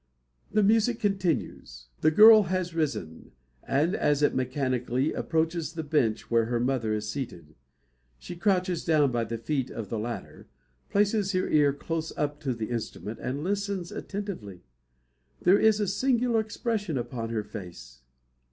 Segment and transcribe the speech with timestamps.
[0.51, 1.89] The music continues.
[1.99, 7.07] The girl has risen, and, as it mechanically, approaches the bench where her mother is
[7.07, 7.53] seated.
[8.17, 10.47] She crouches down by the feet of the latter,
[10.89, 14.63] places her ear close up to the instrument, and listens attentively.
[15.43, 18.01] There is a singular expression upon her face.